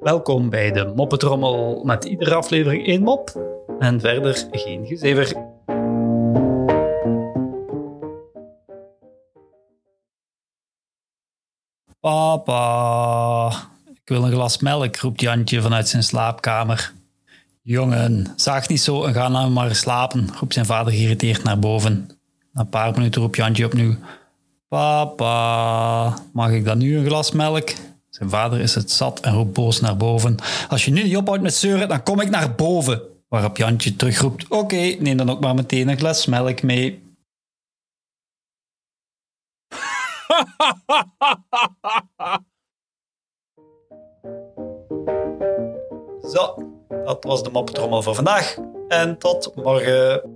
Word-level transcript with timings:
Welkom 0.00 0.50
bij 0.50 0.72
de 0.72 0.92
Moppetrommel 0.96 1.84
met 1.84 2.04
iedere 2.04 2.34
aflevering 2.34 2.86
één 2.86 3.02
mop 3.02 3.30
en 3.78 4.00
verder 4.00 4.46
geen 4.50 4.86
gezever. 4.86 5.52
Papa, 12.00 13.48
ik 13.94 14.02
wil 14.04 14.24
een 14.24 14.32
glas 14.32 14.58
melk, 14.58 14.96
roept 14.96 15.20
Jantje 15.20 15.62
vanuit 15.62 15.88
zijn 15.88 16.02
slaapkamer. 16.02 16.92
Jongen, 17.62 18.32
zaag 18.36 18.68
niet 18.68 18.80
zo 18.80 19.04
en 19.04 19.14
ga 19.14 19.28
nou 19.28 19.50
maar 19.50 19.74
slapen, 19.74 20.28
roept 20.38 20.54
zijn 20.54 20.66
vader 20.66 20.92
geïrriteerd 20.92 21.42
naar 21.42 21.58
boven. 21.58 22.08
Na 22.52 22.60
een 22.60 22.68
paar 22.68 22.92
minuten 22.92 23.22
roept 23.22 23.36
Jantje 23.36 23.64
opnieuw. 23.64 23.96
Papa, 24.68 26.18
mag 26.32 26.50
ik 26.50 26.64
dan 26.64 26.78
nu 26.78 26.96
een 26.96 27.06
glas 27.06 27.32
melk? 27.32 27.72
Zijn 28.10 28.30
vader 28.30 28.60
is 28.60 28.74
het 28.74 28.90
zat 28.90 29.20
en 29.20 29.34
roept 29.34 29.52
boos 29.52 29.80
naar 29.80 29.96
boven. 29.96 30.36
Als 30.68 30.84
je 30.84 30.90
nu 30.90 31.02
niet 31.02 31.16
ophoudt 31.16 31.42
met 31.42 31.54
zeuren, 31.54 31.88
dan 31.88 32.02
kom 32.02 32.20
ik 32.20 32.30
naar 32.30 32.54
boven. 32.54 33.02
Waarop 33.28 33.56
Jantje 33.56 33.96
terugroept. 33.96 34.48
Oké, 34.48 34.96
neem 34.98 35.16
dan 35.16 35.30
ook 35.30 35.40
maar 35.40 35.54
meteen 35.54 35.88
een 35.88 35.98
glas 35.98 36.26
melk 36.26 36.62
mee. 36.62 37.02
Zo, 46.32 46.54
dat 47.04 47.24
was 47.24 47.42
de 47.42 47.50
moppetrommel 47.50 48.02
voor 48.02 48.14
vandaag. 48.14 48.56
En 48.88 49.18
tot 49.18 49.54
morgen. 49.54 50.33